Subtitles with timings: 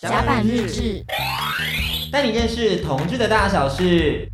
[0.00, 1.04] 甲板日志，
[2.12, 4.30] 带你认识同志的大小事。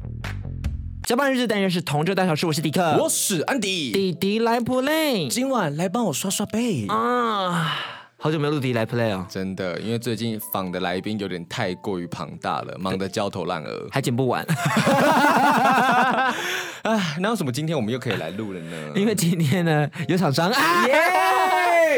[1.04, 2.44] 甲板日志，带你认识同志的大小事。
[2.44, 7.78] 我是迪克，我是安迪，弟弟来 play，今晚来帮我刷刷背啊！
[8.18, 14.44] 好久没有录迪来 play 哦，真的，因为最近访的来宾有点太过于庞大了，忙得焦头烂额，还剪不完。
[16.82, 18.76] 啊，那为什么今天我们又可以来录了呢？
[18.94, 20.86] 因为今天呢有厂商啊。
[20.86, 21.43] Yeah!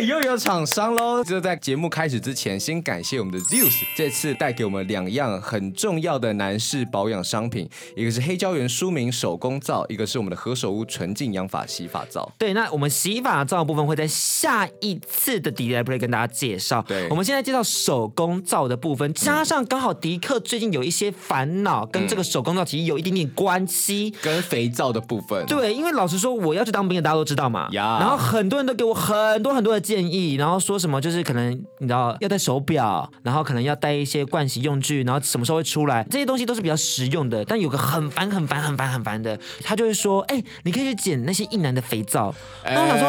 [0.01, 1.25] 又有厂商喽！
[1.25, 12.31] 就在节目开始之前，先感谢我们的 Zeus，这次带给我们两样很重要的男士保养商品，一个是黑胶原舒敏手工皂，一个是我们的何首乌纯净养发洗发皂。
[12.37, 16.83] 对，那我们洗发皂的部分会在下一次的迪克来 play 跟大家介绍。
[16.87, 25.47] 对，我们现在介绍手工皂的部分，加上刚好迪克最近有一些烦恼，跟这个手工皂其实有一点点关系，跟肥皂的部分。
[25.47, 27.69] 对，因为老实说，我要去当兵的，大家都知道嘛。
[27.73, 27.97] 呀。
[27.99, 29.86] 然后很多人都给我很多很多的。
[29.87, 37.45] 建议，然后说什么就是可能你知道要戴手表，然后可能要带一些盥洗用具，然后什么时候会出来，这些东西都是比较实用的。
[37.45, 42.35] 但有个很烦、很烦、很烦、很烦的，他就会说：“哎，你可以去捡那些异男的肥皂。”
[42.67, 43.09] 那我想说，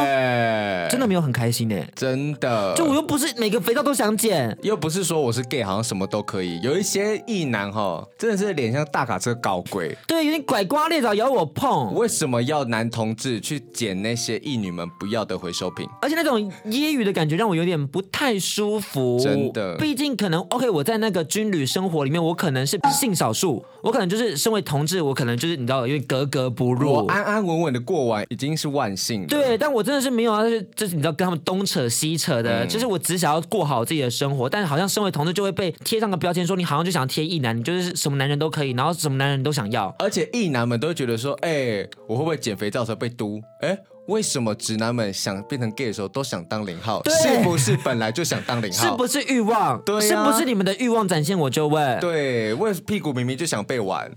[0.90, 2.76] 真的没有很开心呢，真的。
[2.76, 6.62] 就我又不是每个肥皂都想捡，又不是说我是 gay，好像什么都可以。
[6.62, 11.94] 有一些异男哈，真的是脸像大卡车搞鬼，对，有点拐瓜裂枣，咬我碰。
[11.96, 15.88] 为什么要男同志去捡那些异女们不要的回收品？
[16.02, 16.38] 而且那种。
[16.68, 19.76] 揶揄的感觉让我有点不太舒服，真的。
[19.78, 26.92] 毕竟可能 OK，我在那个军旅生活里面，我可能是性少数，我可能就是身为同志，我可能就是你知道，因为格格不入。
[26.92, 29.28] 我安安稳稳的过完已经是万幸了。
[29.28, 43.42] 对，但我真的是没有啊，就是就是你知道跟他们东扯西扯的，嗯、就是我只想要过好自己的生活，但是好像身为同志就会被贴上个标签，说你好像就想要贴异男，你就是什么男人都可以，然后什么男人都想要，而且异男们都会觉得说，哎、欸，我会不会减肥到时候被嘟？
[43.62, 43.80] 哎、欸。
[44.08, 47.04] 为什么直男们想变成 gay 的时候都想当零号？
[47.10, 48.86] 是不是本来就想当零号？
[48.86, 49.80] 是不是欲望？
[49.82, 51.38] 对、啊，是不是你们的欲望展现？
[51.38, 52.00] 我就问。
[52.00, 54.10] 对，为屁股明明就想被玩，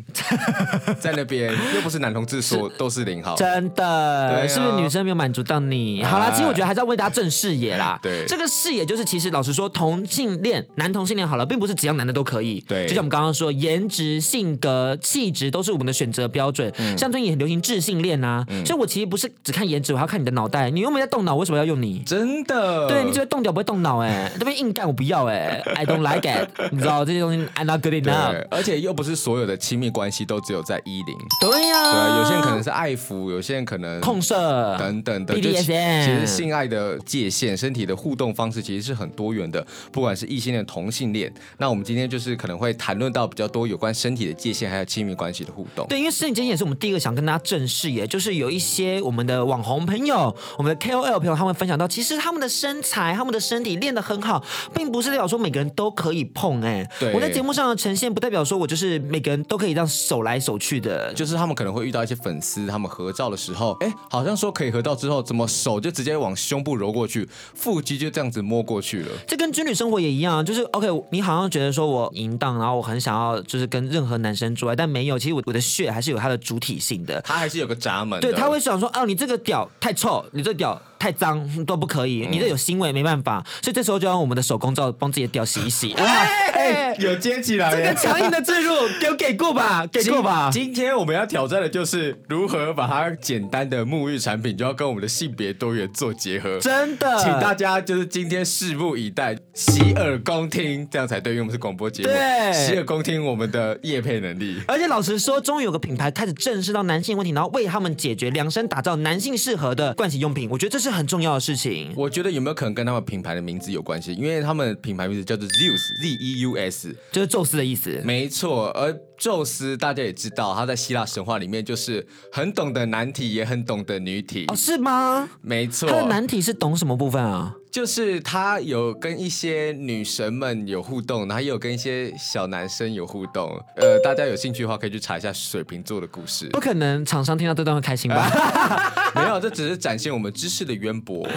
[1.00, 6.02] 在那边又不是男同志说都是零号，真的，啊、是不是女生没有满足到你？
[6.04, 7.98] 好啦，其实我觉得还是要为大家正视野啦。
[8.02, 12.64] 对，这个视野就是，其实老实说，同性恋、男同性恋好了，并不是只要男的都可以。
[12.68, 16.72] 对，就像我们刚刚说，颜值、性格、气质都是我们的选择标准。
[16.78, 20.70] 嗯、像最近也很流行智性恋啊，嗯、所以我其实不是只看颜值，我还要看你的脑袋。
[20.70, 22.00] 你又没在动脑，为什么要用你？
[22.00, 22.88] 真的？
[22.88, 26.48] 对，你只会动脚不会动脑，哎， 这边硬干我不要，哎，I don't like it。
[26.70, 28.46] 你知道这些东西，I'm not good enough。
[28.50, 31.16] 而且又不是所有的亲密关系都只有在一零。
[31.40, 31.92] 对呀、啊。
[31.92, 35.34] 对，有些人可能是爱抚，有些人可能控射等等的。
[35.34, 36.04] BDSM。
[36.04, 41.32] 其实性爱的界限、身体的互动方式其实是很多元的，不管是异性恋、同性恋。
[41.58, 45.86] 那我们今天就是可能会谈论到比较多有关身体的界限，还有亲密关系的互动。
[45.88, 50.34] 对，因为身体界限也是我们第一个想跟大家正视，也就是有一些我们的网红朋友。
[50.56, 54.42] 我们的 KOL 朋友他们会分享到，其实他们的身材、他们的身体练得很好，
[54.74, 56.62] 并不是代表说每个人都可以碰。
[56.62, 61.12] 哎，对，我在节目上的呈现不代表说我就是每个人都可以这样手来手去的。
[61.14, 69.08] 就是他们可能会遇到一些粉丝，他们合照的时候，哎，好像说可以合照之后，怎么手就直接往胸部揉过去，腹肌就这样子摸过去了。
[69.26, 78.20] 这跟军旅生活也一样，就是 OK，你好像觉得说我淫荡，然后我很想要就是跟任何男生做爱，但没有，其实我我的血还是有它的主体性的，它还是有个闸门。
[78.20, 80.80] 对，他会想说，哦，你这个屌太臭，你这屌。
[81.00, 85.94] 太脏都不可以，你这有腥味没办法，所以这时候就让我们的手工皂帮自己的屌洗一洗。
[85.94, 90.50] 哎，有接起来，这个强硬的置入，给我给过吧，给过吧。
[90.52, 96.58] 今天我们要挑战的就是如何把它简单的沐浴产品，就要跟我们的性别多元做结合。
[96.58, 102.10] 真的，请大家就是今天拭目以待，洗耳恭听，这样才对，因为我们是广播节目。
[102.10, 104.60] 对，洗耳恭听我们的业配能力。
[104.68, 110.46] 而且老实说，终于有个品牌开始正视到男性问题，然后为他们解决，量身打造男性适合的盥洗用品。
[110.50, 110.89] 我觉得这是。
[110.90, 114.12] 很重要的事情，我觉得有没有可能跟他们品牌的名字有关系？
[114.14, 118.00] 因为他们品牌名字叫做 Zeus，Z E U S，就是宙斯的意思。
[118.04, 124.46] 没错，而宙斯大家也知道，他在希腊神话里面就是很懂得男体，也很懂得女体。
[124.48, 125.28] 哦，是吗？
[125.42, 127.56] 没错，他的男体是懂什么部分啊？
[127.70, 133.48] 就是他有跟一些女神们有互动，然后也有跟一些小男生有互动。
[133.76, 136.48] 呃，大家有兴趣的话，可以去查一下水瓶座的故事。
[136.48, 138.28] 不可能，厂商听到这段会开心吧？
[139.14, 141.28] 没有，这只是展现我们知识的渊博。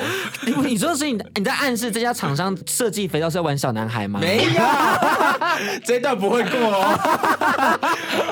[0.45, 4.19] 你你说的是你你在暗示这家厂商设计肥皂是在玩小男孩吗？
[4.19, 4.61] 没有，
[5.85, 7.89] 这段不会过哦。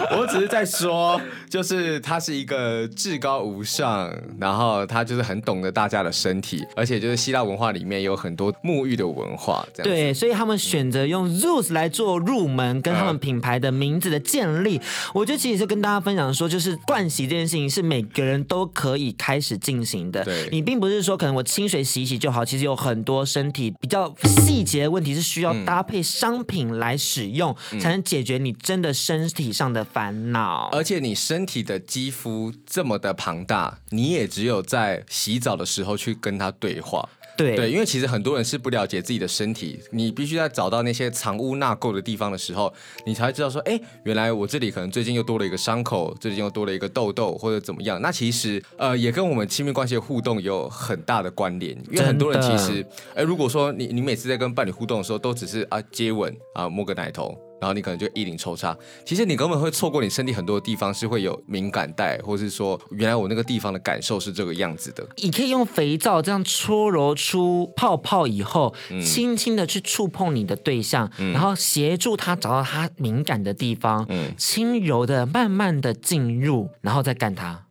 [0.17, 7.90] 我只是在说，就是他是一个至高无上，然后他就是很懂得大家的身体，而且就是希腊文化里面。
[7.91, 14.77] 面有很多沐浴的文化，这样对，所以他们选择用 Zeus 来做入门，跟他们品牌的名字的建立。
[14.77, 14.81] 嗯、
[15.15, 20.23] 我觉得其实是跟大家分享说，就是盥洗这件事情是每个人都可以开始进行的。
[20.23, 30.69] 对，你并不是说可能我清水洗一洗就好，其实有很多身体比较细节的问题是需要搭配商品来使用，嗯、才能解决你真的身体上的烦恼。
[30.71, 37.09] 而且你身体的肌肤这么的庞大，你也只有在洗澡的时候去跟它对话。
[37.41, 42.73] 对，对，因为其实很多人是不了解自己的身体，你必须在找到那些藏污纳垢的地方的时候，
[43.05, 48.01] 你才会知道说，哎，原来我这里可能最近又多了一个伤口，最近又多了一个痘痘，或者怎么样。
[48.01, 52.85] 那其实呃，也跟我们亲密关系的互动有很大的关联，因为很多人其实，
[53.15, 57.37] 哎，如果说你你每次在跟伴侣互动的时候，都只是啊接吻啊摸个奶头。
[57.61, 58.75] 然后你可能就一零抽插，
[59.05, 65.07] 其实你根本会错过你身体很多的地方是会有敏感带，或是说原来我那个地方的感受是这个样子的。
[65.17, 77.63] 你可以用肥皂这样搓揉出泡泡以后，嗯、轻轻的去触碰你的对象，嗯、然后协助他找到他敏感的地方，嗯、轻柔的、慢慢的进入，然后再干他，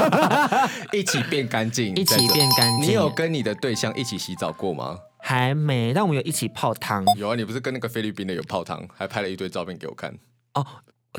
[0.92, 2.88] 一起变干净， 一起变干净。
[2.88, 4.96] 你有跟你的对象一起洗澡过吗？
[5.22, 7.04] 还没，但我们有一起泡汤。
[7.16, 10.12] 有啊，你不是跟那个菲律宾的有泡汤，还拍了一堆照片给我看。
[10.54, 10.66] 哦。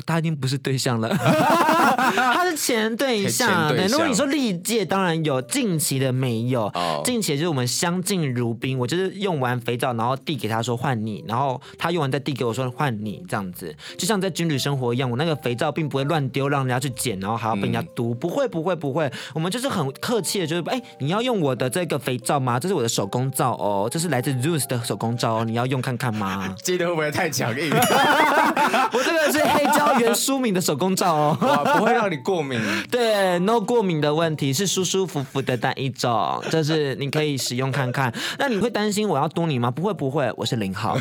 [0.06, 3.68] 他已经不是对象了， 他是前对象。
[3.68, 6.62] 对，如果你说历届，当然有，近期的没有。
[6.68, 7.04] Oh.
[7.04, 15.10] 近期就是我们相敬如宾，我就是用完肥皂，然后递给他说换你，然后他用完再递给我说换你，这样子，就像在军旅生活一样。
[15.10, 18.14] 我那个肥皂并不会乱丢，让人家去捡，然后还要被人家毒。
[18.14, 19.12] 嗯、不会，不会，不会。
[19.34, 22.58] 我们就是很客气的，就是哎，你要用我的这个肥皂吗？
[22.58, 26.54] 这是我的手工皂哦，这是来自 Zeus 的手工皂哦，你要用看看吗？
[26.62, 27.70] 记得会不会太强硬？
[28.92, 30.00] 我这个是黑胶。
[30.00, 31.36] 原舒敏的手工皂哦，
[31.76, 32.60] 不会让你过敏。
[32.90, 38.12] 对，no 过敏的问题是舒舒服服的那一种，就是你可以使用看看。
[38.38, 39.70] 那你会担心我要嘟你吗？
[39.70, 40.98] 不会不会，我是零号。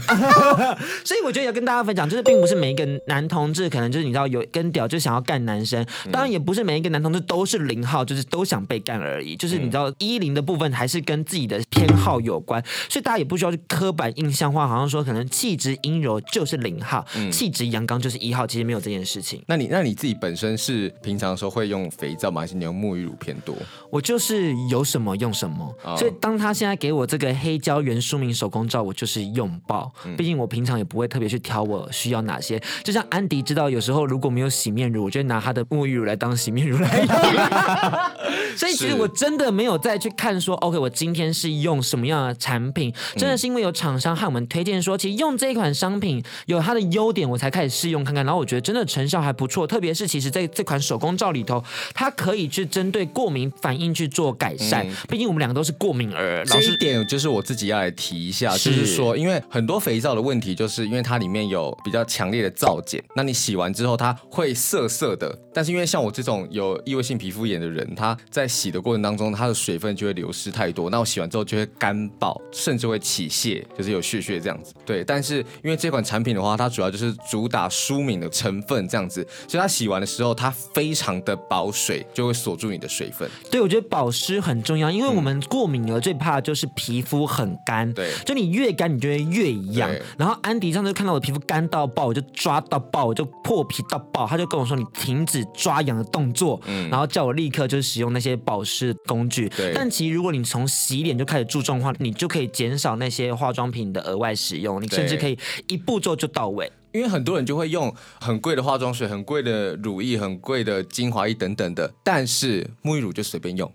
[1.04, 9.36] 所以我觉得要跟大家分享，就是并不是每一个男同志可能就是你知道有根屌就想要干男生，当然也不是每一个男同志都是零号，就是都想被干而已。
[9.36, 19.44] 就是你知道一零的部分还是跟自己的偏好有关，所以大家也不需要去刻板印象化，好像说可能气质阴柔就是零号，气质阳刚就是一号，其实没有这件事情。
[19.48, 22.40] 那你那你自己本身是平常的时候会用肥皂吗？
[22.40, 23.54] 还是你用沐浴乳偏多？
[23.90, 25.76] 我就是有什么用什么。
[25.84, 29.92] 哦、所以当他现在给我这个黑胶原舒敏手工皂，我就是用爆。
[30.18, 32.58] 毕竟我平常也不会特别去挑我需要哪些。
[32.82, 37.08] 就像安迪知道，有时候如果没有洗面乳，我就会拿他的沐浴乳来当洗面乳来用。
[38.56, 42.94] 所以其实我真的没有再去看说，OK，我今天是用什么样的产品？
[43.18, 48.24] 真的是因为有厂商和我们推荐说，其实用这一款商品有它的优点，我才开始试用看看。
[48.24, 51.64] 然后我觉得真的成效还不错，特别是其实在这款手工皂里头，
[51.94, 54.88] 它可以去针对过敏反应去做改善。
[54.88, 56.46] 嗯、毕竟我们两个都是过敏儿。
[56.46, 65.38] 这一点就是我自己要来提一下，是就是说，因为很多肥皂的问题，就是因为它里面有比较强烈的皂碱，那你洗完之后它会涩涩的。
[65.54, 74.74] 但是因为像我这种有异位性皮肤炎的人，他在洗的过程当中，他的水分就会流失太多，那我洗完之后就会干爆，甚至会起屑，就是有屑屑这样子。
[74.86, 83.30] 对，但是因为这款产品的话，它主要就是主打舒敏的成分这样子，所以它洗完的时候，它非常的保水，就会锁住你的水分。
[83.50, 87.92] 对，我觉得保湿很重要，因为我们过敏了最怕的就是皮肤很干。
[87.94, 89.90] 对，就你越干，你就会越痒。
[89.90, 99.50] 对然后安迪上次看到我的皮肤干到爆，我就抓到爆，我就破皮到爆，他就跟我说：“你停止抓痒的动作。”嗯，然后叫我立刻就是使用那些保湿工具。
[99.50, 106.72] 对，但其实如果你从洗脸就开始注重的话，你就可以减少那些化妆品的额外使用，你甚至可以一步骤就到位。
[106.92, 113.72] 因为很多人就会用很贵的化妆水、很贵的乳液、很贵的精华液等等的，但是沐浴乳就随便用。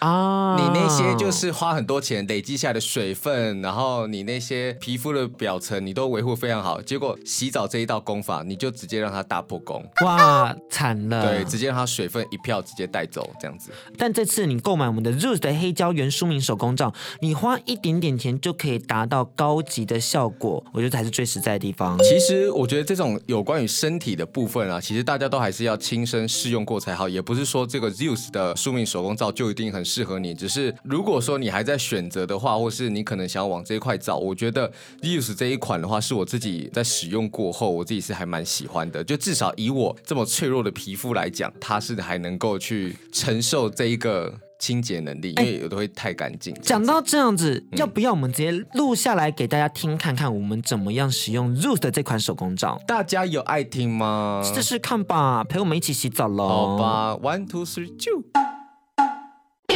[0.00, 11.26] 啊，你那些就是花很多钱累积下来的水分，然后你那些皮肤的表层你都维护非常好，结果洗澡这一道功法你就直接让它大破功，哇，惨了！
[11.26, 13.70] 对，直接让它水分一票直接带走这样子。
[13.98, 21.98] 但这次你购买我们的 Zeus 的黑胶原舒敏手工皂，你花一点点钱就可以达到高级的效果，我觉得才是最实在的地方。
[21.98, 34.70] 其实我觉得这种有关于身体的部分啊，其实大家都还是要亲身试用过才好，也不是说这个 Zeus 的舒敏手工皂就一定很适合你，只是如果说你还在选择的话，或是你可能想要往这一块找，我觉得
[35.02, 39.02] Zeus 这一款的话，是我自己在使用过后，我自己是还蛮喜欢的。
[39.02, 46.54] 就至少以我这么脆弱的皮肤来讲，它是还能够去承受这一个清洁能力，因为有的会太干净。
[46.62, 52.80] 讲到这样子，嗯、要不要我们直接录下来给大家听，看看我们怎么样使用 Zeus 的这款手工皂？
[52.86, 54.42] 大家有爱听吗？
[54.44, 56.48] 试试看吧，陪我们一起洗澡喽。
[56.48, 58.59] 好吧，One Two Three Go。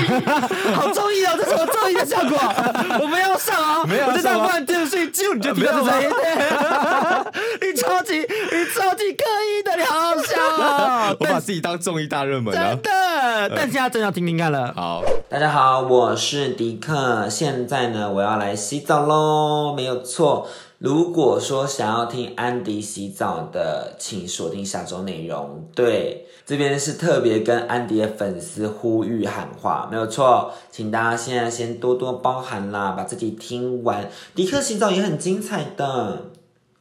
[0.74, 2.38] 好综艺哦，这是什么综艺的效果？
[3.00, 3.84] 我们要上啊！
[3.86, 6.08] 没有我就在换电视机，你就听到这声音。
[7.60, 11.14] 你超级，你超级刻意的，你好笑啊！
[11.18, 12.70] 我把自己当综艺大热门啊！
[12.70, 14.72] 真的，但现在真要听听看了。
[14.74, 20.48] 好，大家好，我是迪克，现在呢，我要来洗澡喽，没有错。
[20.84, 25.66] 如果说想要听安迪洗澡的，请锁定下周内容。
[25.74, 34.10] 对，这边是特别跟安迪的粉丝呼吁喊话，没有错，请大家现在先多多包涵啦，把自己听完。
[34.34, 36.24] 迪克洗澡也很精彩的，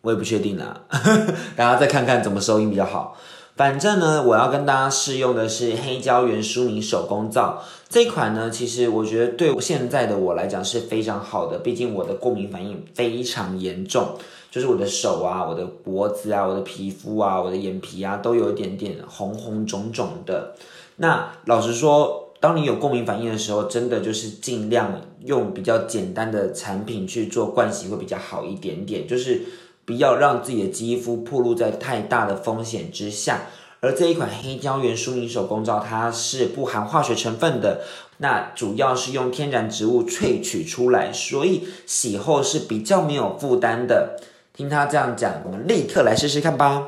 [0.01, 0.81] 我也不确定啦，
[1.55, 3.15] 大家再看看怎么收音比较好。
[3.55, 14.15] 反正呢，我要跟大家试用的是黑胶原舒敏手工皂这款呢，其实我觉得对现在的我来讲是非常好的，毕竟我的过敏反应非常严重，
[14.49, 20.55] 就是我的手啊、我的脖子啊、我的皮肤啊、我的眼皮啊，都有一点点红红肿肿的。
[20.95, 29.43] 那老实说，当你有过敏反应的时候，真的就是尽量用比较简单的产品去做盥洗会比较好一点点，就是。
[29.85, 33.41] 不要让自己的肌肤暴露在太大的风险之下。
[33.79, 37.81] 而这一款黑胶原舒敏手工皂，它是不含化学成分的，
[38.19, 44.21] 那主要是用天然植物萃取出来，所以洗后是比较没有负担的。
[44.55, 46.87] 听他这样讲，我们立刻来试试看吧。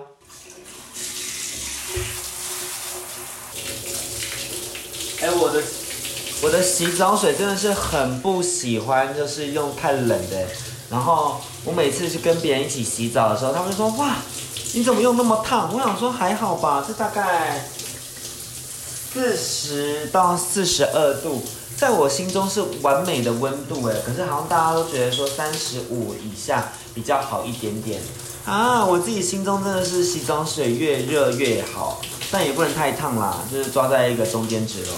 [5.22, 5.62] 哎，我的
[6.44, 10.48] 我的洗澡水真的是很不喜欢，就是用太冷的。
[10.89, 14.18] 然后我每次去跟别人一起洗澡的时候，他们就说：“哇，
[14.74, 17.68] 你怎么用那么烫？”我想说还好吧，这大概
[19.13, 21.42] 四十到四十二度，
[21.75, 23.96] 在我心中是完美的温度哎。
[24.06, 28.00] 可是好像大家都觉得说三十五以下比较好一点点
[28.46, 28.86] 啊。
[28.86, 32.00] 我自己心中真的是洗澡水越热越好，
[32.32, 34.94] 但也不能太烫啦，就是抓在一个中间值喽。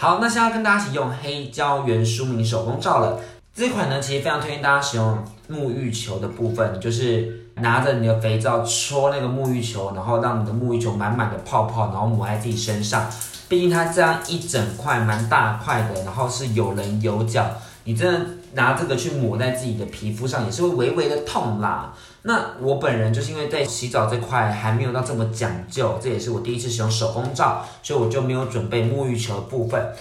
[0.00, 3.18] 好，那现在跟大家一起用黑胶原舒敏手工皂了。
[3.52, 5.18] 这款呢，其实非常推荐大家使用
[5.50, 13.10] 沐浴球的部分，就是拿着你的肥皂搓那个沐浴球，然后让你的沐浴球满满的泡泡，然后抹在自己身上。
[13.48, 17.44] 毕竟它这样一整块蛮大块的，然后是有棱有角，
[17.82, 21.92] 你真的拿这个去抹在自己的皮肤上，也是会微微的痛啦。
[22.28, 29.96] 那我本人就是因为在洗澡这块还没有到这么讲究，这也是我第一次使用手工皂，所以我就没有准备沐浴球的部分。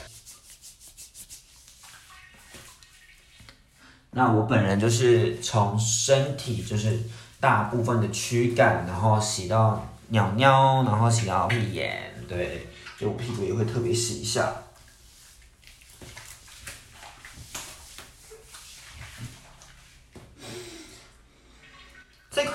[4.12, 7.00] 那我本人就是从身体就是
[7.40, 12.68] 大部分的躯干，然后洗到鸟鸟，然后洗到屁眼，对，
[13.00, 14.54] 就我屁股也会特别洗一下。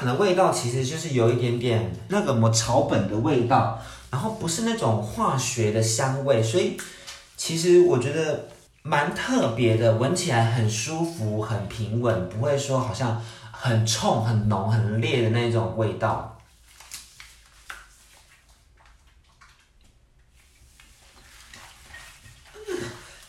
[0.02, 3.80] 款的味道其实就是有一点点那个什么草本的味道，
[4.10, 6.76] 然后不是那种化学的香味，所以
[7.36, 8.48] 其实我觉得
[8.82, 16.36] 蛮特别的，闻起来很舒服、很平稳，不会说好像很冲、很浓、很烈的那种味道。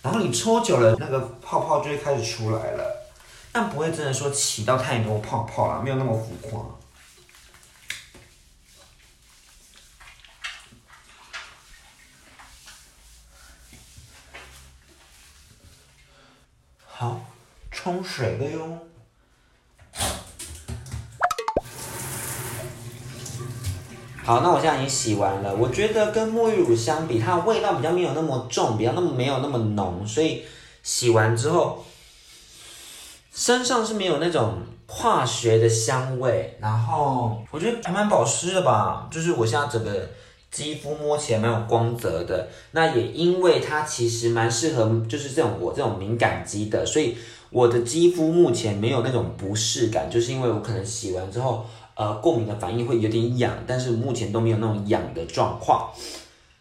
[0.02, 3.03] 然后你搓久了，那个泡泡就会开始出来了。
[3.56, 6.60] 但不会真的说起到太多泡泡啦，没有那么浮夸。
[16.88, 17.22] 好，
[17.70, 18.80] 冲水了哟。
[24.26, 25.56] 好，那我现在已经洗完了。
[25.56, 30.44] 我觉得跟沐浴乳相比，它的味道比较没有那么重，比较那么没有那么浓，所以
[30.82, 31.86] 洗完之后。
[33.44, 34.54] 身上是没有那种
[34.88, 40.10] 化学的香味，然后我觉得还蛮保湿的吧，就是我现在整个
[40.50, 42.48] 肌肤摸起来蛮有光泽的。
[42.72, 47.18] 那也因为它其实蛮适合，就是这种我这种敏感肌的，所以
[47.50, 55.90] 我的肌肤目前没有那种不适感，就是因为我可能洗完之后，呃，过敏的反应会有点痒，但是目前都没有那种痒的状况。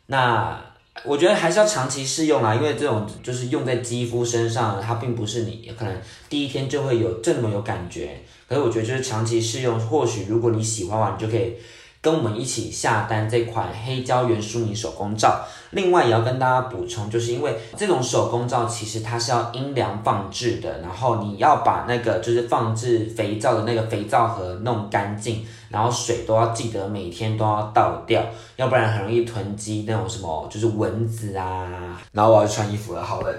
[0.07, 0.61] 那。
[1.05, 8.21] 我觉得还是要长期试用啦，因为这种就是用在肌肤身上，它并不是你可能第一天就会有这么有感觉。
[8.49, 11.55] 可是我觉得就是长期试用，或许如果你喜欢的话，你就可以
[12.03, 15.47] 跟我们一起下单这款黑胶原舒敏手工皂。
[15.71, 28.23] 另外也要跟大家补充，就是因为这种手工皂其实它是要阴凉放置的，然后你要把那个就是放置肥皂的那个肥皂盒弄干净，然后水都要记得每天都要倒掉，
[28.57, 31.99] 要不然很容易囤积那种什么就是蚊子啊。
[32.13, 33.35] 然后我要穿衣服了，好冷。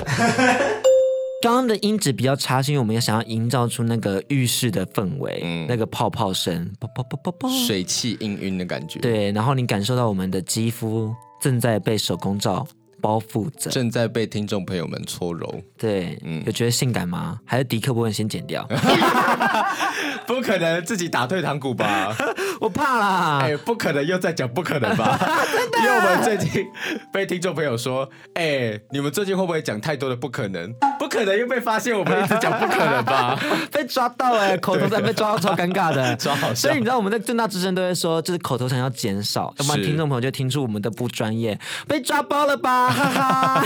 [1.43, 9.01] 刚刚的音质比较差，是因为我们要想要营造出那个浴室的氛围，嗯、那个泡泡声，泡泡泡泡泡，水汽氤氲的感觉。
[9.01, 12.65] 对，然后你感受到我们的肌肤正在被手工皂
[13.01, 15.53] 包覆着，正在被听众朋友们搓揉。
[15.77, 17.37] 对，嗯，有觉得性感吗？
[17.43, 18.65] 还是迪克部分先剪掉？
[20.25, 22.15] 不可能自己打退堂鼓吧？
[22.63, 23.39] 我怕啦！
[23.41, 25.19] 哎、欸，不可能又在讲不可能吧？
[25.83, 26.65] 因为我们最近
[27.11, 30.73] 被听众朋友说，哎、欸，你们最近会不会讲太多的不可能？
[30.97, 33.37] 不可能又被发现我们一直讲不可能吧？
[33.69, 36.69] 被抓到哎、欸，口头禅被抓到超尴尬的， 超好笑。
[36.69, 42.89] 所以你知道我们在正大之声都会说，就是口头禅要减少，要不然听众朋友就听出我们的不专业，被抓包了吧？
[42.89, 43.65] 哈哈。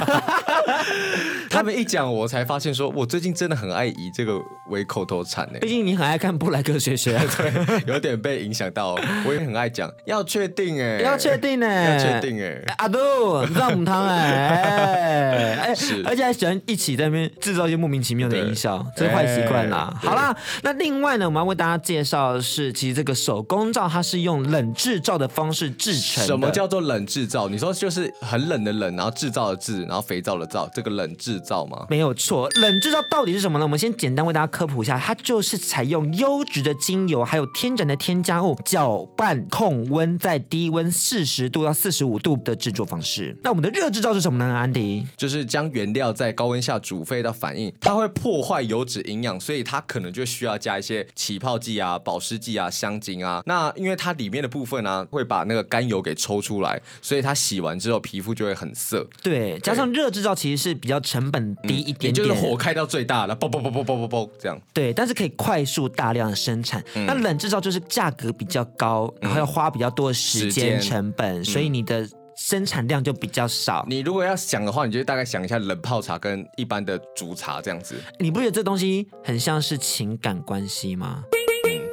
[1.51, 4.39] 他们一讲，我才发现说，我最近真的很爱以这个
[4.71, 5.59] 为口头禅呢。
[5.61, 8.86] 毕竟你很爱看布莱克学学，对，有点被影响到。
[9.25, 12.61] 我也很爱讲，要确定哎，要确定哎，要确定哎。
[12.77, 19.93] 阿杜，你知道母汤 哎，哎，是，而且还喜欢一起在那边制造一些莫名其妙的音效，这是坏习惯啦。
[20.01, 26.25] 好啦，那另外呢，我们要为大家介绍的是，其实这个手工皂它是用冷制造的方式制成。
[26.25, 27.47] 什么叫做冷制造？
[27.49, 31.85] 你说就是很冷的冷，然后制造的制，然后肥皂的皂，这个冷制造吗？
[31.89, 33.65] 没有错，冷制造到底是什么呢？
[33.65, 43.35] 我们先简单为大家科普一下，它就是采用优质的精油，还有天然的添加物，搅拌控温在低温四十度到四十五度的制作方式。
[43.41, 44.53] 那我们的热制造是什么呢？
[44.53, 53.41] 安迪，就是将原料在高温下煮沸到反应，它会破坏油脂营养，所以它可能就需要加一些起泡剂啊、保湿剂啊、香精啊。
[53.47, 59.03] 那因为它里面的部分呢、啊，会把那个甘油给抽出来，所以它洗完之后皮肤就会很涩。
[59.23, 64.55] 对，加上热制造其实是比较成本低一点点，嗯、就是火开到最大了，爆爆爆爆爆爆爆这样。
[64.71, 66.83] 对，但是可以快速大量的生产。
[66.93, 73.85] 嗯、那冷制造就是价格比较高，然后要花比较多的时间成本，嗯、所以你的生产量就比较少。
[73.89, 77.95] 你如果要想的话，你就大概想一下冷泡茶跟一般的煮茶这样子。
[78.19, 81.23] 你不觉得这东西很像是情感关系吗？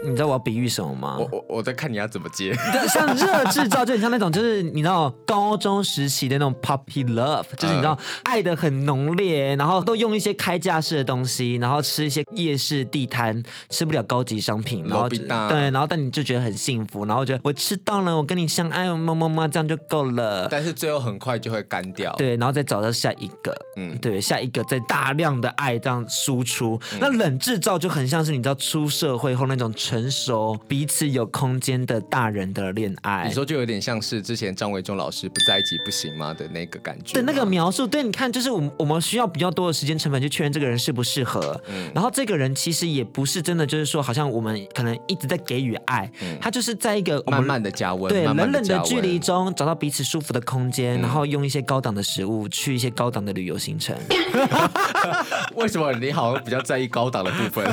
[0.04, 1.16] 你知道我要比喻什么吗？
[1.18, 2.54] 我我我在看你要怎么接。
[2.88, 20.46] 像热制造，就很像那种，就是你知道高中时期的那种 puppy love，就是你知道爱的很浓烈，然后都用一些开架式的东西，然后吃一些夜市地摊吃不了高级商品，然后对，然后但你就觉得很幸福，然后觉得我吃到了，我跟你相爱，么么么，这样就够了。
[20.50, 22.14] 但是最后很快就会干掉。
[22.16, 26.78] 对，然后再找到下一个，嗯，对，下一个再大量的爱这样输出。
[26.92, 29.73] 嗯、那冷制造就很像是你知道出社会后那种。
[29.95, 37.13] 成熟、彼此有空间的大人的恋爱，你说就有点像是之前张维忠老师不在一起不行吗的那个感觉？
[37.13, 41.61] 对，那个描述，对，你看，就是我们我们需要比较多的时间成本去确认这个人适不适合。
[41.69, 53.97] 嗯，然后这个人其实也不是真的，就是说好像我们可能一直在给予爱，嗯、他就是在一个慢慢的加温，对，慢慢冷冷的距离中找到彼此舒服的空间，嗯、然后用一些高档的食物去一些高档的旅游行程。
[55.54, 57.65] 为什么你好像比较在意高档的部分？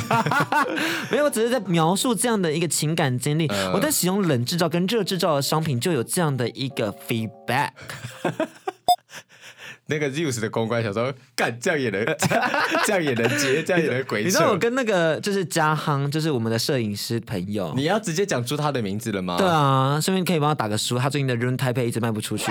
[1.10, 2.11] 没有，我只是在描述。
[2.14, 7.72] 这样的一个情感经历，呃、我在使用冷制造跟热制造的商品，就有这样的一个 feedback。
[9.92, 12.06] 那个 Zeus 的公关想说，干这样也能，
[12.88, 14.26] 这样也能接，这样也能鬼扯。
[14.26, 19.36] 你知道我跟那个就是嘉亨，就是我们的摄影师朋友，你要直接讲出他的名字了吗？
[19.38, 20.98] 对啊，顺便可以帮他打个书。
[20.98, 22.50] 他最近的 Run Taipei 一直卖不出去，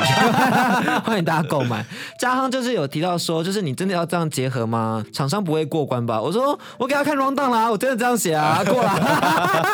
[1.03, 1.85] 欢迎大家购买。
[2.19, 5.03] 嘉亨就是有提到说，就是你真的要这样结合吗？
[5.13, 6.21] 厂商不会过关吧？
[6.21, 9.71] 我说我给他看 Run Down 啦，我真的这样写啊，过了。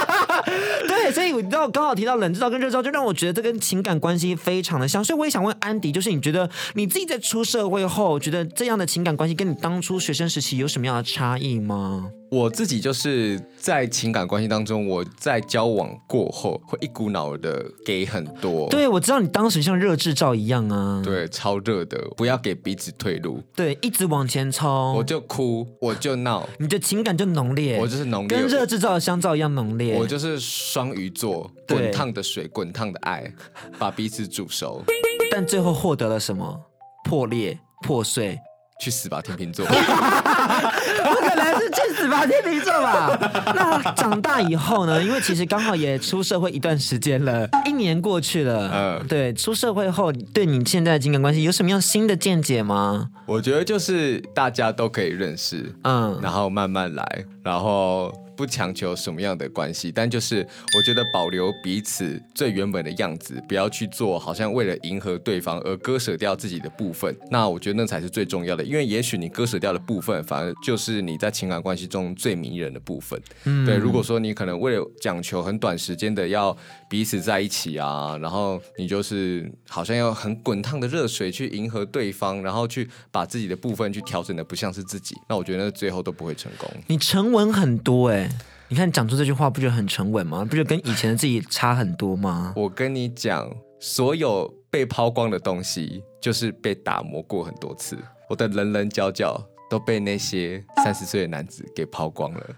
[0.86, 5.02] 对，所以你知道刚好提到冷制造跟热制造，就让我觉得这跟情感关系非常的像。
[5.02, 12.10] 所以我也想问安迪，就是你觉得你自己在出社会后，觉得这样的情感关系跟你当初学生时期有什么样的差异吗？
[12.30, 18.68] 我自己就是在情感关系当中，我在交往过后会一股脑的给很多。
[18.68, 23.42] 对，我知道你当时像热制造一样啊，对，超热的，不要给彼此退路。
[23.54, 29.96] 对，一直往前冲，我就哭，我就闹，你的情感就浓烈，我就是浓烈，跟热制造的香皂一样浓烈。
[29.96, 33.32] 我就是双鱼座，滚烫的水，滚烫的爱，
[33.78, 34.84] 把彼此煮熟。
[35.30, 36.60] 但最后获得了什么？
[37.06, 37.58] 破裂。
[37.82, 38.36] 破碎，
[38.80, 39.64] 去死吧，天秤座！
[39.68, 43.16] 不可能是去死吧，天秤座吧？
[43.54, 45.00] 那长大以后呢？
[45.00, 48.70] 因为其实刚好也出社会一段时间了，一年过去了。
[48.72, 53.08] 嗯，对，出社会后，对你现在的情感关系有什么样新的见解吗？
[53.26, 58.10] 我觉得就是大家都可以认识，嗯，然后慢慢来，然后。
[58.36, 60.46] 不强求什么样的关系，但就是
[60.76, 67.16] 我觉得保留彼此最原本的样子，不要去做好像为了迎合对方而割舍掉自己的部分。
[67.30, 73.20] 那我觉得那才是最重要的，因为也许你割舍掉的部分，反而就是你在情感关系中最迷人的部分。
[73.44, 73.76] 嗯，对。
[73.76, 76.56] 如果说你可能为了讲求很短时间的要
[76.88, 86.68] 彼此在一起啊，然后你就是好像要很滚烫的热水去迎合对方，然后去把自己的部分去调整的不像是自己，那我觉得那最后都不会成功。
[86.86, 88.25] 你沉稳很多哎、欸，
[88.68, 90.44] 你看讲出这句话不觉得很沉稳吗？
[90.44, 92.52] 不觉得跟以前的自己差很多吗？
[92.56, 93.48] 我跟你讲，
[93.80, 97.96] 所有被抛光的东西，就是被打磨过很多次。
[98.28, 102.56] 我的棱棱角角都被那些三十岁的男子给抛光了。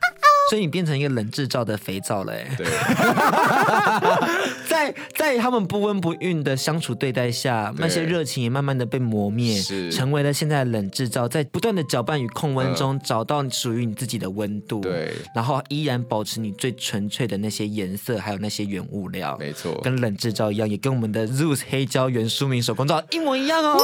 [0.50, 2.66] 所以你变成一个冷制造的肥皂了，哎，对，
[4.68, 9.92] 在在他们不温不孕的相处对待下，那些热情也慢慢的被磨灭，是。
[9.92, 23.78] 成为了现在的冷制造，在不断的搅拌与控温中，嗯、找到属于你自己的温度，对，然后依然保持你最纯粹的那些颜色，还有那些原物料，没错，跟冷制造一样，也跟我们的 Zeus 黑胶原书名手工皂一模一样哦，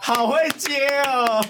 [0.00, 1.44] 好会接哦。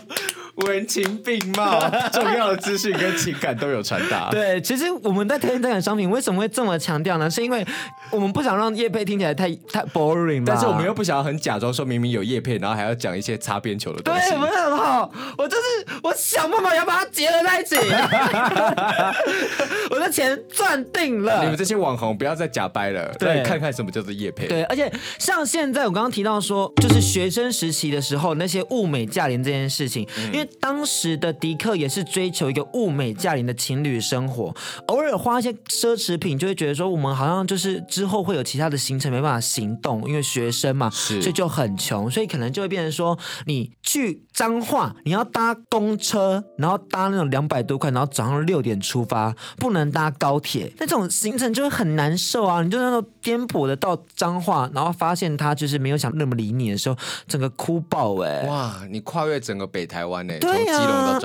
[0.56, 1.80] 文情并茂，
[2.12, 4.13] 重要的资讯跟情感都有传达。
[4.30, 7.30] 对，其实我们在推荐这款商品，为什么会这么强调呢？
[7.30, 7.66] 是因为
[8.10, 14.30] 我们不想让叶配听起来太太 boring，但是我们又不想要很假装说明明有叶片，然后还要讲一些擦边球的东西。
[14.30, 15.10] 对，不是很好。
[15.38, 15.62] 我就是
[16.02, 17.76] 我想办法要把它结合在一起。
[20.14, 21.42] 钱赚定了。
[21.42, 24.46] 你们这些网红不要再假掰了，对，看看什么叫做夜配。
[24.46, 30.48] 对，而且像现在我刚刚提到说，就是学生时期的时候那些物美价廉这件事情，嗯、因为。
[30.60, 34.54] 当时的迪克也是追求一个物美价廉的情侣生活，
[34.86, 52.62] 偶尔花一些奢侈品，就会觉得说我们好像就是之后会有其他的行程没办法行动，因为学生嘛，是所以就很穷，所以可能就会变成说，你去彰化，你要搭公车，然后搭那种两百多块，然后早上六点出发，不能搭高铁，那这种行程就会很难受啊！
[52.62, 58.48] 你就那种颠簸的到彰化，然后发现他就是没有想那么理你的时候，整个哭爆哎、欸！
[58.48, 60.40] 哇，你跨越整个北台湾哎、欸！
[60.40, 61.20] 对呀、啊，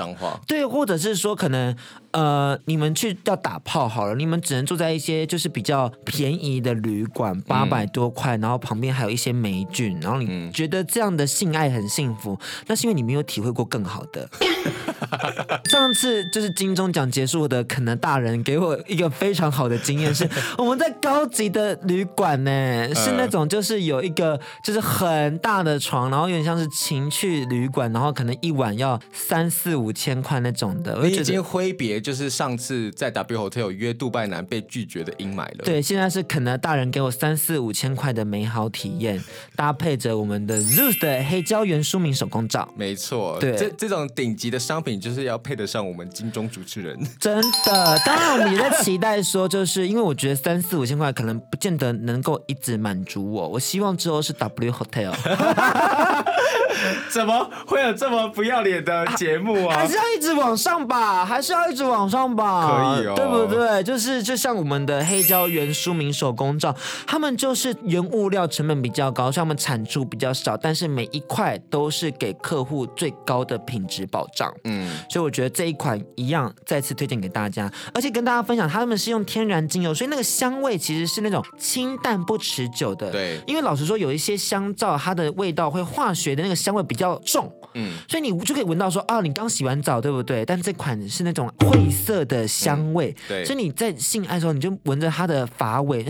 [0.46, 1.74] 对，或者是说可能
[2.12, 14.28] 呃，你们去要打炮好了，你们只能住在一些就是比较便宜的旅馆，八百多块，嗯、然后旁边还有一些霉菌，然后你觉得这样的性爱很幸福，那是因为你没有体会过更好的。
[15.64, 20.28] 上次就是金钟奖结束的，可能大人给我一个非常好的经验是，
[20.58, 30.98] 我们在高级的旅馆呢，是那种就是有一个就是很大的床，然后有点像是情趣旅馆，然后可能一晚要三四五千块那种的。
[31.00, 35.64] 我已经挥别就是上次在 W Hotel 约杜拜男被拒绝的阴霾了。
[35.64, 39.22] 对，现在是肯德大人给我三四五千块的美好体验，
[39.56, 42.68] 搭配着我们的 Zeus 的黑胶原书名手工皂。
[42.76, 46.98] 没错，对，这这种顶级的商品就是要配得上我们金钟主持人。
[47.18, 55.12] 真的，当然我们也在期待说，就是因为我觉得三四五千块可能不见得能够一直满足我，我希望之后是 W Hotel。
[57.10, 59.76] 怎么会有这么不要脸的节目啊？
[59.76, 62.96] 还是要一直往上吧，还是要一直往上吧？
[62.96, 63.82] 可以哦，对不对？
[63.82, 66.74] 就是就像我们的黑胶原书名手工皂，
[67.06, 74.52] 他们就是原物料成本比较高，所以他们产出比较少，但是每一块都是给客户最高的品质保障。
[74.64, 83.10] 嗯，所以我觉得这一款一样再次推荐给大家，而且跟大家分享，他们是用天然精油，所以那个香味其实是那种清淡不持久的。
[83.10, 90.44] 对，因为老实说，有一些香皂它的味道会化学的那个香味比较重，嗯，所以你就可以闻到说啊，你刚洗完澡，对不对？
[90.44, 96.06] 但这款是那种晦涩的香味，嗯、对，所以你在性爱的时候，你就闻着它的发尾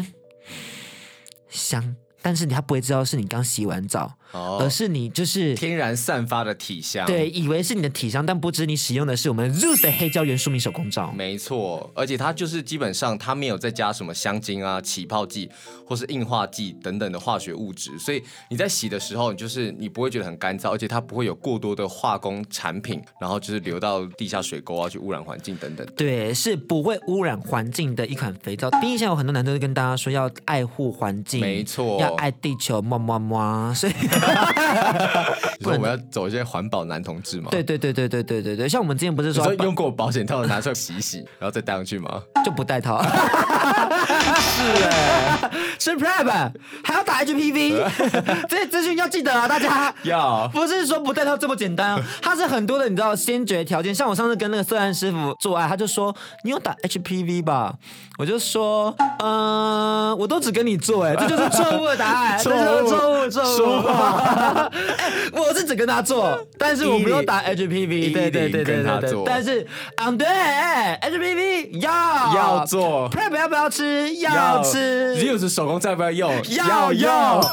[1.49, 4.16] 香，但是你还不会知道是你刚洗完澡。
[4.33, 11.11] 哦，而是你就是天然散发的体香，对，以为是你的体香，但不知你使用的是我们 Zeus 的黑胶原舒敏手工皂。
[11.12, 15.51] 没错，而且它就是基本上它没有再加什么香精啊、起泡剂
[15.85, 25.87] 或是硬化剂等等的化学物质，所以你在洗的时候，你就是你不会觉得很干燥，而且它不会有过多的化工产品，然后就是流到地下水沟啊去污染环境等等。
[25.97, 28.71] 对，是不会污染环境的一款肥皂。
[28.81, 33.93] 第一，现在有很多男生都跟大家说要爱护环境，没错，要爱地球，么么么，所以。
[35.64, 37.48] 我们要走一些环保男同志嘛？
[37.50, 42.22] 对对对对对对对对，像我们之前不是说，说用过保险套的拿出来洗洗，然后再戴上去吗？
[42.44, 43.02] 就不戴套。
[44.40, 45.39] 是哎，
[45.78, 46.50] 是 Prep
[46.83, 47.83] 还要打 HPV，
[48.48, 53.94] 这些资讯要记得啊，大家 要不是说不带套这么简单，它是很多的，你知道先决条件。
[53.94, 57.74] 像我上次跟那个色案师傅做爱，他就说你有打 HPV 吧？
[58.18, 63.87] 我就说，嗯、呃，我都只跟你做，哎，这就是错误的答案， 错误，错误误错误。
[63.87, 64.70] 哎，
[65.33, 68.12] 我是只跟他做，但是我没有打 HPV。
[68.12, 69.22] 对对对对对对。
[69.24, 74.14] 但是嗯，对，HPV 要要做，PrEP 要不要吃？
[74.16, 75.16] 要吃。
[75.16, 76.33] Zeus 手工皂要不要用？
[76.57, 77.11] 要用。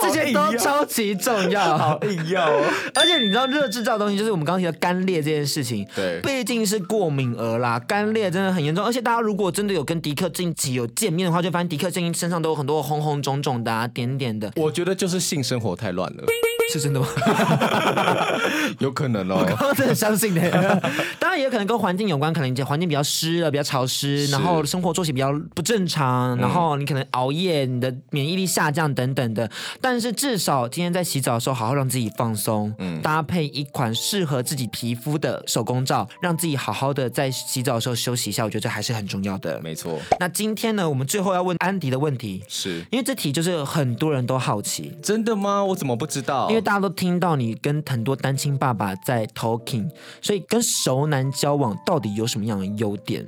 [0.00, 2.64] 这些都超级重要， 好硬要哦！
[2.94, 8.82] 而且你知道热制造的东西，就是我们刚刚提到干裂这件事情，对，毕竟是过敏儿啦，干裂真的很严重。
[8.82, 14.50] 而且大家如果真的有跟迪克近期有见面的话，就发现迪克最近身上都有很多红红肿肿的、啊、点点的。
[14.56, 16.24] 我觉得就是性生活太乱了。
[16.70, 17.06] 是真的吗？
[18.78, 20.40] 有可能哦，我刚刚真的相信的。
[21.18, 29.50] 当然也有可能跟环境有关，可能环境比较湿了，比较潮湿，然后生活作息比较不正常，然后你可能熬夜，你的免疫力下降等等的。
[29.80, 39.60] 但是至少今天在洗澡的时候，好好让自己放松，嗯，搭配一款适合自己皮肤的手工皂，让自己好好的在洗澡的时候休息一下，我觉得这还是很重要的。
[39.62, 39.98] 没错。
[40.20, 45.64] 那今天呢，我们最后要问安迪的问题，是因为这题就是很多人都好奇，真的吗？
[45.64, 46.50] 我怎么不知道？
[46.60, 49.88] 大家都听到你跟很多单亲爸爸在 talking，
[50.20, 53.26] 所以跟熟男交往到底有什么样的优点？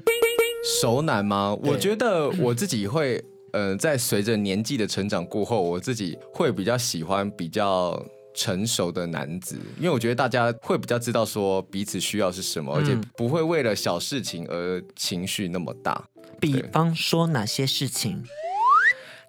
[0.80, 1.56] 熟男吗？
[1.62, 7.98] 我觉得我自己会，呃，在随着年纪的成长过后，我自己会比较喜欢比较
[8.34, 16.04] 成熟的男子，因为我觉得大家会比较知道说彼此需要是什么，而且不会为了小事情而情绪那么大。
[16.38, 18.22] 比方说哪些事情？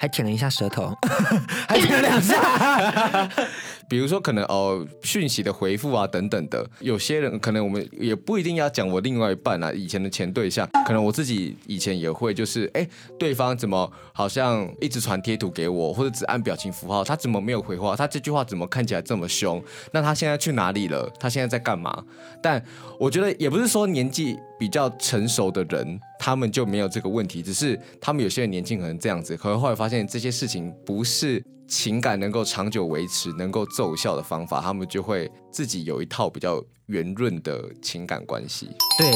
[0.02, 0.98] 还舔了一下舌头，
[1.70, 3.30] 还舔了两下。
[3.88, 6.68] 比如说，可能哦，讯息的回复啊，等等的。
[6.80, 12.88] 有些人可能我们也不一定要讲我另外一半啊，以前的前对象，可能我自己以前也会，就是哎，
[13.20, 17.96] 对方怎么好像一直传贴图给我，或者只按表情符号，他怎么没有回话？
[17.96, 19.64] 他这句话怎么看起来这么凶？
[19.92, 21.08] 那他现在去哪里了？
[21.20, 22.04] 他现在在干嘛？
[22.42, 22.60] 但
[23.00, 38.70] 我觉得也不是说年纪比较成熟的人，他们就没有这个问题，只是他们有些人年轻可能这样子，可能后来发现这些事情不是情感能够长久维持、能够奏效的方法，他们就会自己有一套比较圆润的情感关系。
[38.98, 39.10] 对，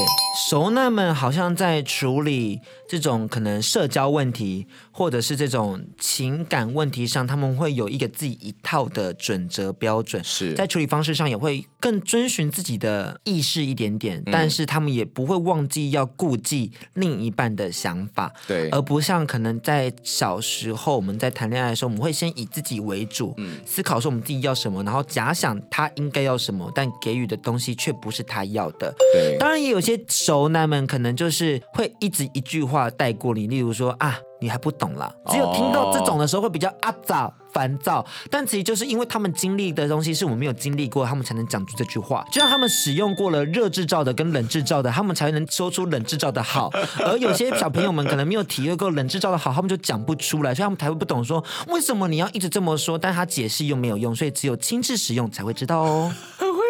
[0.47, 10.53] 熟男们好像在处理这种可能社交问题，或者是这种情感问题上，他们会有一个自己一套的准则标准，是。
[10.53, 34.19] 在处理方式上也会更遵循自己的意识一点点，嗯、但是他们也不会忘记要顾忌另一半的想法，对，而不像可能在小时候我们在谈恋爱的时候，我们会先以自己为主，嗯，思考说我们自己要什么，然后假想他应该要什么，但给予的东西却不是他要的，对，当然也有些熟男们可能就是会一直一句话带过你，例如说啊。
[34.39, 42.25] 你还不懂啦，只有听到这种的时候会比较阿杂烦躁，但其实就是因为他们经历的东西是我们没有经历过，他们才能讲出这句话。
[42.31, 46.69] 就像他们使用过了热制造的跟冷制造的，他们才能说出冷制造的好。
[47.05, 56.11] 而有些小朋友们可能没有体会过冷制造的好，他们就讲不出来，所以他们才会不懂说为什么你要一直这么说，但他解释又没有用，所以只有亲自使用才会知道哦。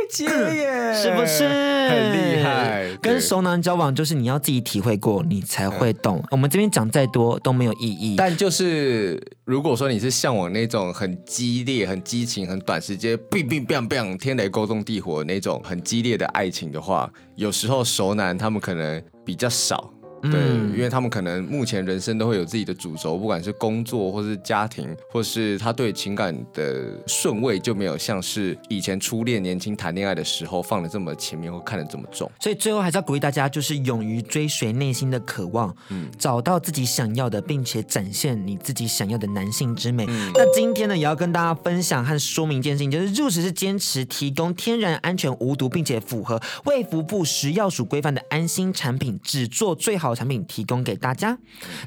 [0.09, 2.85] 接耶，是不是很厉害？
[3.01, 6.17] 跟熟男交往就是你要自己体会过，你才会懂。
[6.19, 8.15] 嗯、我们这边讲再多都没有意义。
[8.17, 19.91] 但就是如果说你是向往那种很激烈、很激情、很短时间 biang biang biang 天雷勾动地火的那种很激烈的爱情的话，有时候熟男他们可能比较少。
[20.31, 20.41] 对，
[20.75, 32.31] 因为他们可能目前人生都会有自己的主轴，不管是工作，或是家庭，或是他对情感的顺位就没有像是以前初恋、年轻谈恋爱的时候放的这么前面，或看得这么重。
[32.39, 40.05] 所以最后还是要鼓励大家，就是勇于追随内心的渴望，嗯，找到自己想要的，并且展现你自己想要的男性之美。
[40.07, 50.14] 嗯、那今天呢，也要跟大家分享和说明一件事情，就是 ZEUS 是坚持提供天然、安全、无毒，并且符合卫福部食药署规范的安心产品，只做最好。
[50.15, 51.38] 产品提供给大家，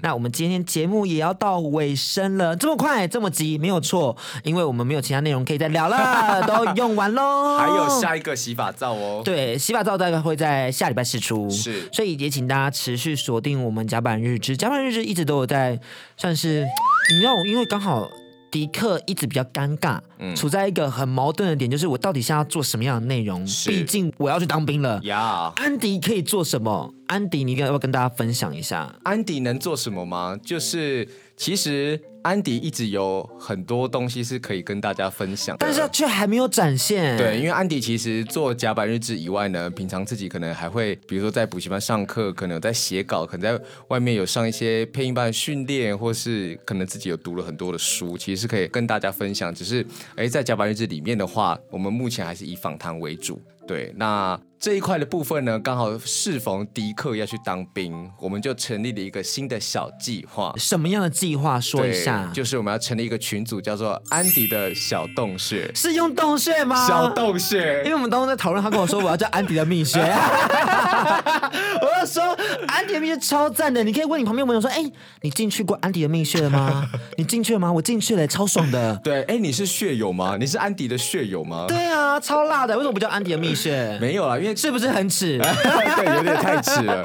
[0.02, 7.56] 那我们今天节目也要到尾声了，这么快这么急，没有错，因为我们没有其他内容可以再聊了， 都用完喽。
[7.58, 15.80] 还有下一个洗发皂哦，对，洗发皂大概会在下礼拜试出，是，所以也请大家持续锁定我们甲板日志，甲板日志一直都有在，
[16.16, 16.66] 算是
[17.10, 18.08] 你知道，因为刚好。
[18.50, 23.44] 迪克一直比较尴尬，嗯、处在一个很矛盾的点，就是我到底现在要做什么样的内容？
[23.66, 24.98] 毕竟我要去当兵了。
[25.02, 26.94] 呀，安迪可以做什么？
[27.08, 28.94] 安迪，你要不要跟大家分享一下？
[29.02, 30.38] 安迪能做什么吗？
[30.42, 32.00] 就是其实。
[32.20, 37.16] 安迪一直有很多东西是可以跟大家分享，但是却还没有展现。
[37.16, 49.54] 对，因为安迪其实做甲板日志以外呢，平常自己可能还会，比如说在补习班上课，可能有在写稿，可能在外面有上一些配音班训练，或是可能自己有读了很多的书，其实是可以跟大家分享。
[49.54, 53.40] 只是，哎，在甲板日志里面的话，我们目前还是以访谈为主。
[53.68, 60.54] 对，那这一块的部分呢，刚好适逢迪克要去当兵，我们就成立了一个新的小计划。
[60.56, 61.60] 什么样的计划？
[61.60, 62.28] 说一下。
[62.32, 65.70] 就是我们要成立一个群组，叫做安迪的小洞穴。
[65.74, 66.88] 是用洞穴吗？
[66.88, 67.82] 小洞穴。
[67.84, 70.00] 因为我们当时在讨论，他跟我说我要叫安迪的蜜穴。
[70.00, 72.24] 我要说
[72.66, 76.88] 安迪的蜜穴超赞的，你可以问你旁边朋友说：“哎，你进去过安迪的蜜穴了吗？
[77.16, 77.70] 你进去了吗？
[77.70, 80.36] 我进去了，超爽的。”对，哎，你是血友吗？
[80.40, 81.66] 你是安迪的血友吗？
[81.68, 82.76] 对啊，超辣的。
[82.76, 83.98] 为什么不叫安迪的蜜穴？
[84.00, 85.38] 没有啊，因为是不是很耻？
[85.42, 87.02] 对，有点太耻了。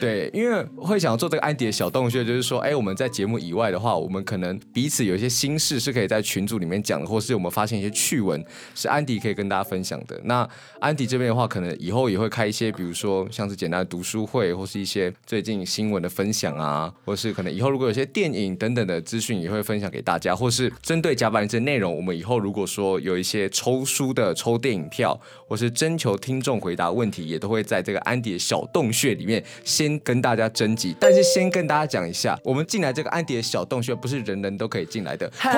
[0.00, 10.20] 对，因为会想要做这个安迪的小洞穴，就是说，哎，我们在节目以外的话，我们可能彼此有一些心事是可以在群组里面讲的，或是我们发现一些趣闻，是安迪可以跟大家分享的。
[10.24, 10.48] 那
[10.80, 30.94] 安迪这边的话，可能以后也会开一些，比如说像是简单的读书会，或是一些最近新闻的分享啊，或是可能以后如果有些电影等等的资讯，也会分享给大家，或是针对甲板日志内容，我们以后如果说有一些抽书的抽电影票，或是征求听众回答问题，也都会在这个安迪的小洞穴里面先跟大家征集。
[31.00, 35.50] 但是先跟大家讲一下，我们进来这个安迪的小洞穴，不是人人都可以进来的， 会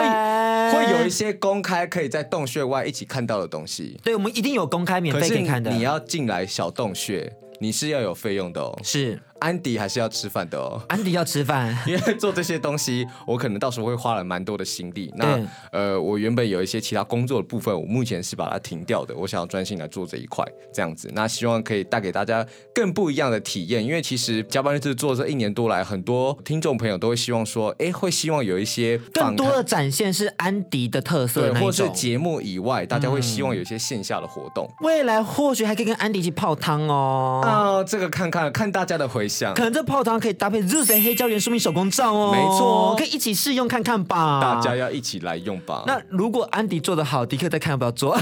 [0.72, 3.98] 会有一些公开可以在洞穴外一起看到的东西。
[4.04, 5.72] 对，我们一定有公开免费可以看的。
[5.72, 8.78] 你要进来小洞穴，你是要有费用的哦。
[8.84, 9.20] 是。
[9.40, 10.80] 安迪还是要吃饭的哦。
[10.88, 15.12] 安迪要吃饭， 因为做这些东西，我可能到时候会花了蛮多的心力。
[15.16, 15.40] 那
[15.72, 19.14] 呃，我原本有一些其他工作的部分，我目前是把它停掉的。
[19.16, 21.10] 我想要专心来做这一块，这样子。
[21.14, 23.84] 那希望可以带给大家更不一样的体验。
[23.84, 34.68] 因为其实加班日志做这一年多来，很多听众朋友都会希望说，哎，会希望有一些更多的展现是安迪的特色，对，或是节目以外，大家会希望有一些线下的活动。
[34.80, 37.40] 未来或许还可以跟安迪一起泡汤哦。
[37.44, 40.18] 啊，这个看看看大家的回可能这泡汤。
[40.18, 44.40] 可以搭配 Zeus 的黑胶原住民手工皂哦，没错，可以一起试用看看吧。
[44.40, 45.84] 大家要一起来用吧。
[45.86, 48.14] 那如果安迪做的好，迪克再看要不要做。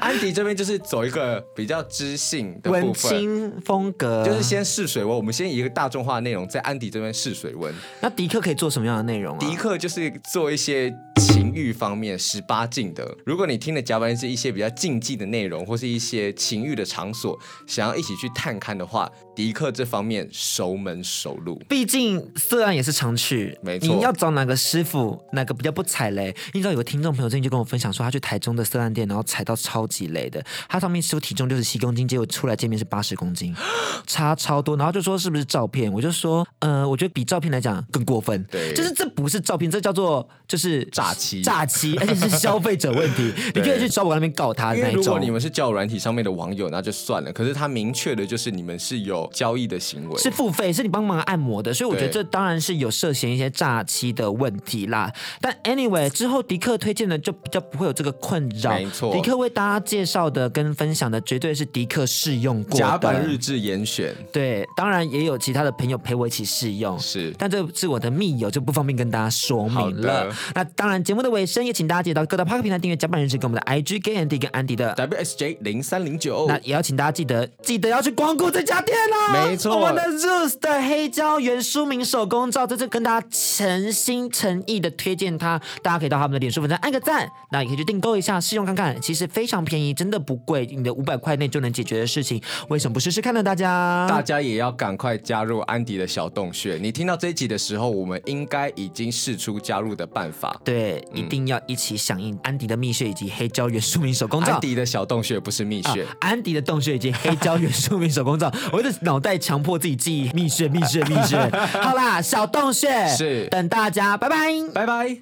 [0.00, 5.16] 安迪这边就是走一个比较知性的文青风格，就是先试水温。
[5.16, 7.72] 我们先以一个大众化的内容在安迪这边试水温。
[8.00, 9.38] 那迪克可以做什么样的内容？
[9.38, 10.92] 迪克就是做一些
[11.32, 13.16] 情欲方面十八禁的。
[13.24, 20.28] 如果你听的甲板是一些比较禁忌的内容，或是一些情欲的场所，想要一起去探看的话，迪克这方面。
[20.30, 23.94] 熟门熟路，毕竟色案也是常去，没错。
[23.94, 26.34] 你要找哪个师傅，哪个比较不踩雷？
[26.52, 30.44] 你知道有个听众朋友最近就跟我分享说，他去台中的色案店，然后踩到超级雷的。
[30.68, 33.54] 他上面师傅体重六十七公斤，结果出来见面是八十公斤，
[34.06, 34.76] 差超多。
[34.76, 35.92] 然后就说是不是照片？
[35.92, 38.42] 我就说，呃，我觉得比照片来讲更过分。
[38.50, 43.32] 对，就是这不是照片，这叫做就是诈欺，诈欺，而且是消费者问题。
[43.54, 44.74] 你可以去找我那边告他。
[44.74, 47.32] 因为如果你们是交友软体上面的网友，那就算了。
[47.32, 55.12] 可是他明确的就是你们是有交易的行为，是付费，是你帮忙按摩的，所以我觉得这当然是有涉嫌一些诈欺的问题啦。
[55.40, 58.72] 但 anyway，之后迪克推荐的就比较不会有这个困扰。
[58.72, 64.14] 没错，迪克为大家介绍的跟分享的绝对是迪克试用过的甲板日志严选。
[64.32, 66.98] 对，当然也有其他的朋友陪我一起试用。
[66.98, 70.34] 是，但这是我的密友，就不方便跟大家说明了。
[70.54, 76.46] 那当然，节目的尾声也请大家记得到各大 Podcast 平台订阅甲板人士，跟我们的 IG Gay Andy 跟安迪的 WSJ 零三零九。
[76.48, 79.44] 那也要请大家记得记得要去光顾这家店啦。
[79.44, 93.42] 没错，我们的 Zeus 的黑胶原书名手工皂，这次跟大家诚心诚意的推荐它，大家可以到他们的脸书粉专按个赞，那也可以去订购一下试用看看，其实非常便宜，真的不贵，你的五百块内就能解决的事情，为什么不试试看呢？
[93.42, 96.78] 大家，大家也要赶快加入安迪的小洞穴。
[96.80, 100.58] 你听到这一集的时候，我们应该已经试出加入的办法。
[100.64, 104.52] 对，嗯、一定要一起响应安迪的蜜穴以及黑胶原书名手工皂。
[104.52, 108.52] 安迪的小洞穴不是蜜穴，啊、安迪的洞穴以及黑胶原书名手工皂。
[108.72, 111.36] 我的脑袋强迫自己记忆蜜穴，蜜穴，蜜穴。
[111.80, 115.18] 好啦，小洞穴是等大家，拜拜，拜拜。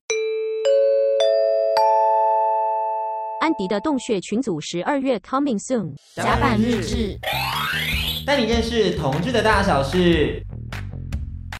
[3.40, 7.18] 安迪的洞穴群组十二月 coming soon，甲板日志，
[8.26, 10.44] 带你认识同志的大小事。